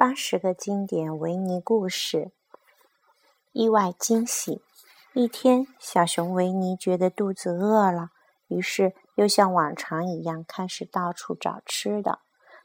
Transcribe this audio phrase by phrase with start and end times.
[0.00, 2.32] 八十个经典维尼故事。
[3.52, 4.62] 意外惊喜。
[5.12, 8.08] 一天，小熊维尼觉得肚子饿了，
[8.48, 12.20] 于是又像往常一样开始到处找吃的。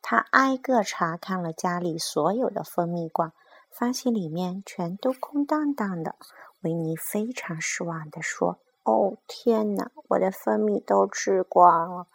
[0.00, 3.32] 他挨个查看了家里所有的蜂蜜罐，
[3.72, 6.14] 发现里面全都空荡荡的。
[6.60, 12.06] 维尼非常失望地说：“哦，天哪，我的蜂蜜都吃光了！”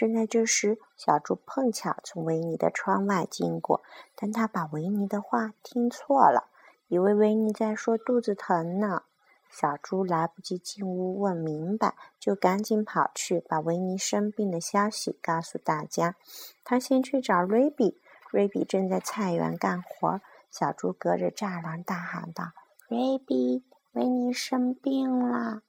[0.00, 3.82] 正在这时，小猪碰巧从维尼的窗外经过，
[4.16, 6.48] 但他把维尼的话听错了，
[6.88, 9.02] 以为维尼在说肚子疼呢。
[9.50, 16.16] 小猪来不及进屋问明白，就赶紧跑去把维尼生病的消息告诉大家。
[16.64, 20.22] 他先去找瑞比，瑞比正在菜园干活。
[20.50, 22.52] 小猪隔着栅栏大喊道
[22.88, 25.60] ：“瑞比，维尼生病了！”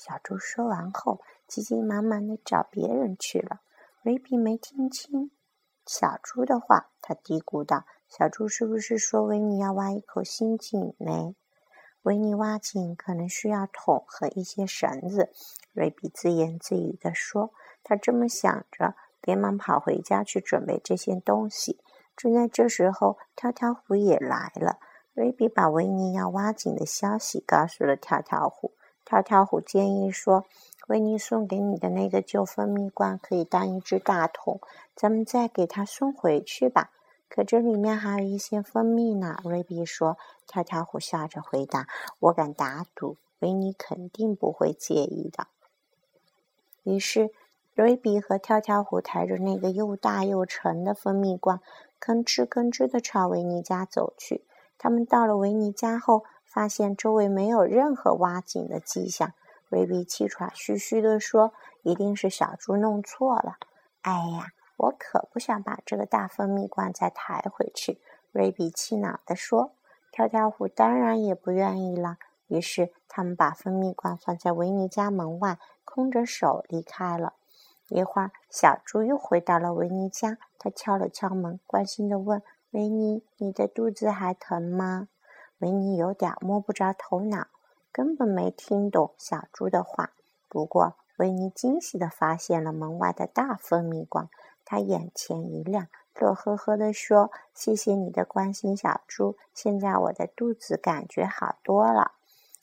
[0.00, 1.20] 小猪说完后。
[1.46, 3.60] 急急忙忙的找别人去了。
[4.02, 5.30] 瑞比没听清
[5.84, 11.34] 小猪的话，他嘀咕道：“小猪是不是说维尼要挖一口新井呢？
[12.02, 15.32] 维尼挖井可能需要桶和一些绳子。”
[15.74, 17.52] 瑞比自言自语地说。
[17.82, 21.80] 他这么想着，连忙跑回家去准备这些东西。
[22.16, 24.78] 正在这时候，跳跳虎也来了。
[25.14, 28.74] 瑞比把维尼要挖井的消息告诉了跳跳虎。
[29.10, 30.44] 跳跳虎建议说。
[30.86, 34.60] 维尼送给你的那个旧蜂蜜罐可以当一只大桶，
[34.96, 36.90] 咱们再给它送回去吧。
[37.28, 39.36] 可这里面还有一些蜂蜜呢。
[39.44, 40.16] 瑞比说。
[40.48, 41.86] 跳跳虎笑着回答
[42.18, 45.46] ：“我敢打赌，维尼肯定不会介意的。”
[46.82, 47.30] 于是，
[47.74, 51.60] 瑞比和跳跳虎抬着那个又大又沉的蜂蜜罐，
[52.00, 54.44] 吭哧吭哧的朝维尼家走去。
[54.76, 59.32] 他们到了维尼家后，发现周围没有任何挖井的迹象。
[59.68, 63.54] 瑞比气喘吁吁地说：“一定是小猪弄错了。”
[64.02, 68.00] 哎呀，我可不想把这个大蜂蜜罐再抬回去。”
[68.32, 69.72] 瑞比气恼地说。
[70.12, 72.16] 跳跳虎当然也不愿意了。
[72.48, 77.34] 于是他们把蜂蜜罐放在维尼家门外，空着手离开了。
[77.88, 85.06] 一会儿，小猪又回到了维尼家，他敲了敲门，关心地问：“维尼，你的肚子还疼吗？”
[85.60, 87.46] 维尼有点摸不着头脑。
[87.92, 90.12] 根本没听懂小猪的话。
[90.48, 94.28] 不过，维尼惊喜地发现了门外的大蜂蜜罐，
[94.64, 99.36] 他眼前一亮，乐呵呵地说：“谢谢你的关心，小猪。
[99.52, 102.12] 现在我的肚子感觉好多了。”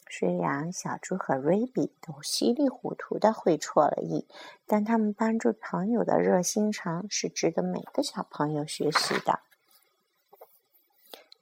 [0.09, 4.25] 虽然小猪和瑞比都稀里糊涂的会错了意，
[4.65, 9.41] 但他们帮助朋友的热心肠是值得每个小朋友学习的。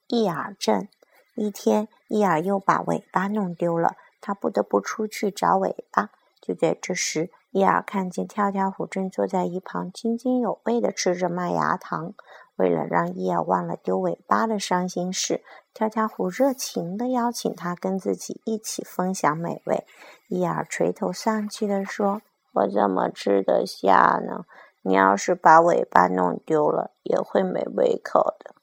[0.07, 0.89] 伊尔镇。
[1.35, 6.09] 一天，伊尔又把尾巴弄丢了，他不得不出去找尾巴。
[6.41, 12.13] 就在这时，伊尔看见跳跳虎正坐在一旁津津有味地吃着麦芽糖。
[12.56, 15.44] 为了让伊尔忘了丢尾巴的伤心事，
[15.74, 19.85] 跳跳虎热情地邀请他跟自己一起分享美味。
[20.29, 22.22] 伊尔垂头丧气地说
[22.53, 24.45] ：“我怎么吃得下呢？
[24.84, 28.54] 你要是把尾巴弄丢了，也会没胃口的。”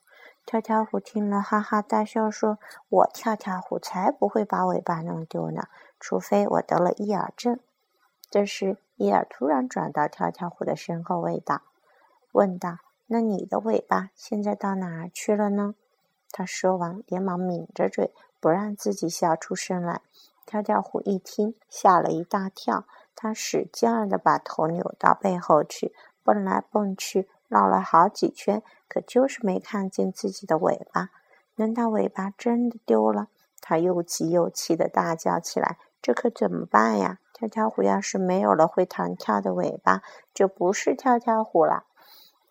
[0.53, 2.59] 跳跳虎听了，哈哈大笑，说
[2.91, 5.63] ：“我跳跳虎才不会把尾巴弄丢呢，
[5.99, 7.59] 除非我得了伊尔症。”
[8.31, 11.63] 这时，伊尔突然转到跳跳虎的身后，问道
[12.33, 12.77] ：“问道，
[13.07, 15.75] 那你的尾巴现在到哪儿去了呢？”
[16.31, 20.03] 他说完，连忙抿着嘴，不让自己笑出声来。
[20.45, 22.85] 跳跳虎一听，吓了一大跳，
[23.17, 27.31] 他使劲儿的把头扭到背后去，蹦来蹦去。
[27.49, 31.09] 绕了好几圈，可就是没看见自己的尾巴。
[31.55, 33.29] 难道尾巴真的丢了？
[33.63, 37.19] 他又急又气的大叫起来：“这可怎么办呀？
[37.33, 40.03] 跳跳虎要是没有了会弹跳的尾巴，
[40.35, 41.85] 就不是跳跳虎了。”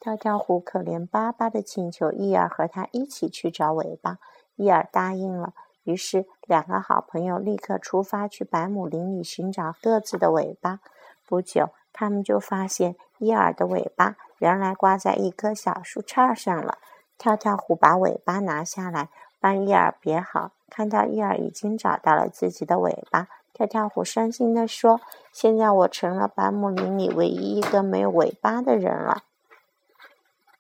[0.02, 4.18] 跳跳虎可怜巴巴的请求伊尔和他一起去找尾巴。
[4.56, 5.54] 伊尔答应了。
[5.84, 10.80] 于是，两个好朋友立刻出发去百亩林里寻找各自的尾巴。
[11.28, 14.16] 不久，他们就发现伊尔的尾巴。
[14.42, 16.80] 原来挂在一棵小树杈上了。
[17.20, 20.50] 跳跳虎把尾巴拿下来，帮伊尔别好。
[20.68, 25.00] 看到伊尔已经找到了自己的尾巴，跳跳虎伤心地说
[25.32, 29.22] ：“现在我成了百亩林里唯一一个没有尾巴的人了。”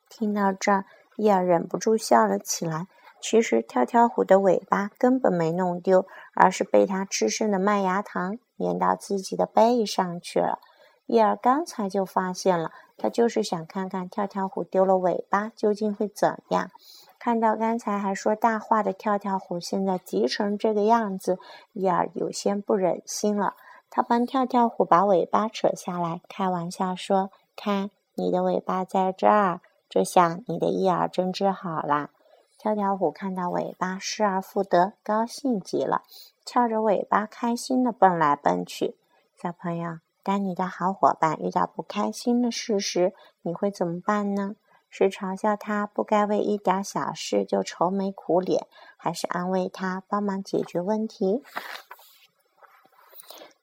[0.07, 0.85] 听到这儿，
[1.15, 2.85] 伊尔忍不住笑了起来。
[3.19, 10.59] 其实，跳跳虎的尾巴根本没弄丢，而是被他吃剩的麦芽糖粘到自己的背上去了。
[11.07, 12.71] 伊尔刚才就发现了。
[13.01, 16.69] 他就是想看看跳跳虎丢了尾巴究竟会怎样。
[17.18, 21.39] 看到刚才还说大话的跳跳虎，现在急成这个样子，
[21.74, 23.56] 伊尔有些不忍心了。
[23.89, 32.12] 他帮跳跳虎把尾巴扯下来，开玩笑说：“看，你的尾巴在这儿，这下你的伊尔真治好了。”
[32.57, 36.04] 跳跳虎看到尾巴失而复得，高兴极了，
[36.45, 38.95] 翘着尾巴开心的蹦来蹦去。
[39.36, 44.56] 小朋友，当你的好伙伴遇到不开心的事时，你会怎么办呢？
[44.94, 51.41] 是嘲笑他不该为一点小事就愁眉苦脸，还是安慰他帮忙解决问题？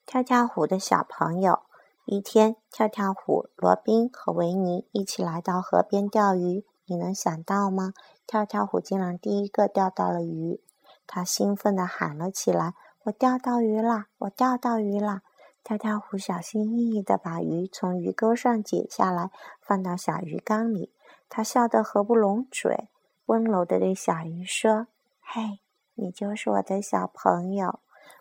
[0.07, 1.61] 跳跳虎的小朋友，
[2.07, 6.65] 一天，跳跳虎、罗宾和维尼一起来到河边钓鱼。
[6.87, 7.93] 你能想到吗？
[8.27, 10.63] 跳跳虎竟然第一个钓到了鱼，
[11.07, 12.73] 他兴奋地喊了起来
[13.05, 14.07] ：“我钓到鱼啦！
[14.17, 15.21] 我钓到鱼啦！”
[15.69, 19.31] 跳跳虎小心翼翼地把鱼从鱼钩上解下来，
[19.61, 20.95] 放到小鱼缸里。
[21.29, 22.89] 他笑得合不拢嘴，
[23.27, 24.87] 温柔地对小鱼说
[25.21, 25.61] ：“嘿，
[25.95, 27.81] 你就是我的小朋友。”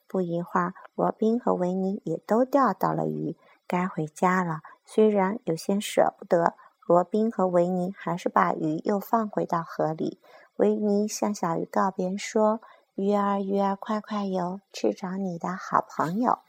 [0.10, 4.60] 不一会儿，罗宾和维尼也都钓到了鱼，该回家了。
[4.84, 6.54] 虽然有些舍不得，
[6.86, 10.20] 罗宾和维尼还是把鱼又放回到河里。
[10.58, 12.60] 维尼向小鱼告别说
[12.98, 16.40] ：“鱼儿，鱼儿，快快游，去找你的好朋友。”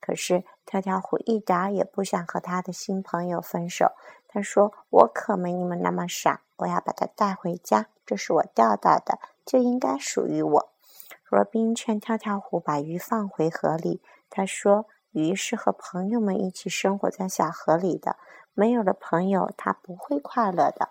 [0.00, 3.92] 可是跳跳虎一点儿也不想和他的新朋友分手。
[4.28, 7.86] 他说：“我可没你们那么傻，我要把它带回家。
[8.04, 10.68] 这是我钓到的，就应该属于我。”
[11.30, 14.02] 罗宾劝跳跳虎把鱼放回河里。
[14.28, 18.18] 他说：“鱼是和朋友们一起生活在小河里的，
[18.52, 20.90] 没有了朋友，它不会快乐的。”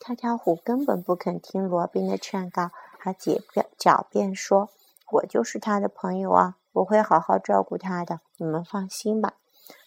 [0.00, 2.70] 跳跳虎根本不肯听罗宾的劝告，
[3.04, 4.70] 他狡辩狡辩说
[5.12, 9.34] ：“我就是他的朋友啊，我会好好照顾他的，你们放心吧。”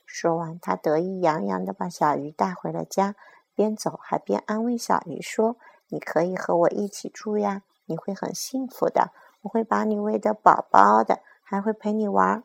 [0.05, 3.15] 说完，他得意洋洋地把小鱼带回了家，
[3.55, 5.57] 边走还边安慰小鱼说
[5.89, 9.09] ：“你可以和我一起住呀，你会很幸福的。
[9.41, 12.43] 我会把你喂得饱饱的，还会陪你玩。”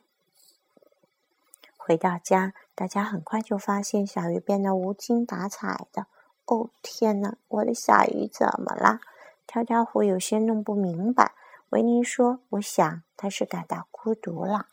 [1.76, 6.06] 回到家，大家很快就发现小鱼变得无精打采的。
[6.46, 7.36] 哦，天哪！
[7.48, 9.00] 我的小鱼怎么了？
[9.52, 11.34] 跳跳虎有些弄不明白。
[11.69, 14.64] 维尼说：“我想他是感到孤独了。”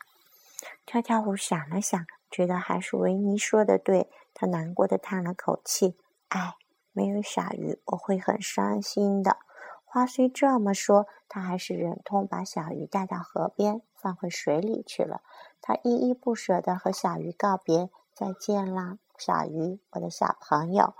[0.86, 2.06] 跳跳虎想了想。
[2.30, 5.98] 觉得还是维尼说的对，他难过的叹了口气
[6.30, 6.54] ：“哎，
[6.92, 9.36] 没有小鱼，我会很伤心的。”
[9.84, 15.20] 话虽这么说，他还是忍痛把小鱼带到河边，放回水里去了。
[15.60, 20.94] 他依依不舍的和小鱼告别：“再见啦，小鱼，我的小朋友。”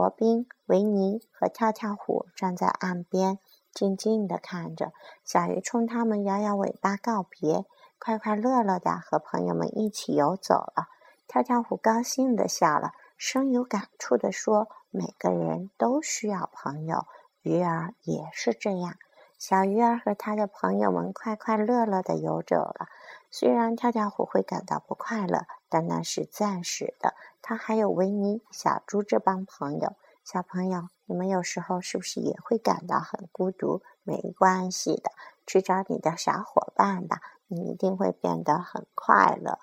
[0.00, 3.38] 罗宾、维尼和跳跳虎站在岸边，
[3.70, 4.92] 静静地看着
[5.26, 7.66] 小鱼冲他们摇摇尾巴告别。
[7.98, 10.88] 快快乐乐的和朋友们一起游走了，
[11.28, 17.04] 跳跳虎高兴的笑了，深有感触的说：“每个人都需要朋友，
[17.42, 18.94] 鱼儿也是这样。”
[19.38, 22.86] 小鱼儿和他的朋友们快快乐乐的游走了。
[23.30, 27.14] 虽然跳跳虎会感到不快乐，但那是暂时的。
[27.40, 29.94] 他还有维尼、小猪这帮朋友。
[30.24, 33.82] 小朋友，你们有时候是不是也会感到很孤独？
[34.02, 35.10] 没关系的，
[35.46, 37.20] 去找你的小伙伴吧。
[37.46, 39.58] 你一定会变得很快乐。